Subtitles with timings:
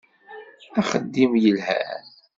[0.73, 2.05] D axeddim yelhan!